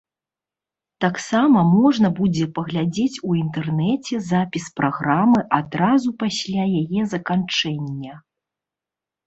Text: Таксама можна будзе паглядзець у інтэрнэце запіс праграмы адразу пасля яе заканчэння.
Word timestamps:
Таксама 1.03 1.59
можна 1.79 2.07
будзе 2.19 2.45
паглядзець 2.55 3.21
у 3.27 3.37
інтэрнэце 3.43 4.15
запіс 4.31 4.65
праграмы 4.81 5.39
адразу 5.61 6.09
пасля 6.27 6.63
яе 6.83 7.01
заканчэння. 7.15 8.13